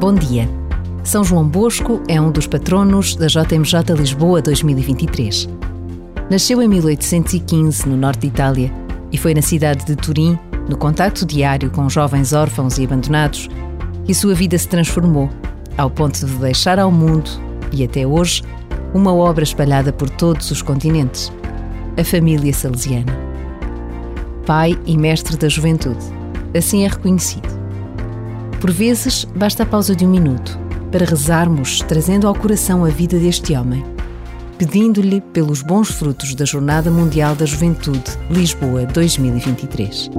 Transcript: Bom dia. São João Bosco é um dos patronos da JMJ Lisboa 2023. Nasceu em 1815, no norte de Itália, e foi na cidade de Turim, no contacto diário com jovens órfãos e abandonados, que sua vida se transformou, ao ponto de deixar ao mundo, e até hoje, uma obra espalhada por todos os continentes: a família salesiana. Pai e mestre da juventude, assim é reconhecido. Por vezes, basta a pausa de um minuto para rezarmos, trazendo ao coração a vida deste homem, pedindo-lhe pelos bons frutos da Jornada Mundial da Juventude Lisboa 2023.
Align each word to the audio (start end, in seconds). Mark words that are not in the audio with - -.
Bom 0.00 0.14
dia. 0.14 0.48
São 1.04 1.22
João 1.22 1.46
Bosco 1.46 2.00
é 2.08 2.18
um 2.18 2.32
dos 2.32 2.46
patronos 2.46 3.14
da 3.14 3.26
JMJ 3.26 3.94
Lisboa 3.94 4.40
2023. 4.40 5.46
Nasceu 6.30 6.62
em 6.62 6.68
1815, 6.68 7.86
no 7.86 7.98
norte 7.98 8.20
de 8.20 8.28
Itália, 8.28 8.72
e 9.12 9.18
foi 9.18 9.34
na 9.34 9.42
cidade 9.42 9.84
de 9.84 9.94
Turim, 9.94 10.38
no 10.70 10.78
contacto 10.78 11.26
diário 11.26 11.70
com 11.70 11.86
jovens 11.90 12.32
órfãos 12.32 12.78
e 12.78 12.84
abandonados, 12.84 13.50
que 14.06 14.14
sua 14.14 14.34
vida 14.34 14.56
se 14.56 14.68
transformou, 14.68 15.28
ao 15.76 15.90
ponto 15.90 16.24
de 16.24 16.34
deixar 16.36 16.78
ao 16.78 16.90
mundo, 16.90 17.30
e 17.70 17.84
até 17.84 18.06
hoje, 18.06 18.42
uma 18.94 19.12
obra 19.12 19.44
espalhada 19.44 19.92
por 19.92 20.08
todos 20.08 20.50
os 20.50 20.62
continentes: 20.62 21.30
a 21.98 22.02
família 22.02 22.54
salesiana. 22.54 23.12
Pai 24.46 24.78
e 24.86 24.96
mestre 24.96 25.36
da 25.36 25.50
juventude, 25.50 26.06
assim 26.54 26.84
é 26.84 26.88
reconhecido. 26.88 27.59
Por 28.60 28.70
vezes, 28.70 29.24
basta 29.24 29.62
a 29.62 29.66
pausa 29.66 29.96
de 29.96 30.04
um 30.04 30.10
minuto 30.10 30.58
para 30.92 31.06
rezarmos, 31.06 31.80
trazendo 31.88 32.28
ao 32.28 32.34
coração 32.34 32.84
a 32.84 32.90
vida 32.90 33.18
deste 33.18 33.54
homem, 33.54 33.82
pedindo-lhe 34.58 35.20
pelos 35.20 35.62
bons 35.62 35.90
frutos 35.90 36.34
da 36.34 36.44
Jornada 36.44 36.90
Mundial 36.90 37.34
da 37.34 37.46
Juventude 37.46 38.10
Lisboa 38.28 38.84
2023. 38.84 40.10